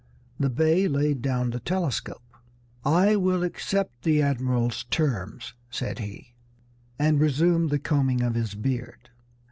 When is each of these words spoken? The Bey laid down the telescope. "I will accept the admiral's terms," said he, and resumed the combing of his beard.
The 0.39 0.49
Bey 0.49 0.87
laid 0.87 1.21
down 1.21 1.51
the 1.51 1.59
telescope. 1.59 2.23
"I 2.83 3.15
will 3.17 3.43
accept 3.43 4.01
the 4.01 4.19
admiral's 4.23 4.85
terms," 4.85 5.53
said 5.69 5.99
he, 5.99 6.33
and 6.97 7.19
resumed 7.19 7.69
the 7.69 7.77
combing 7.77 8.23
of 8.23 8.33
his 8.33 8.55
beard. 8.55 9.11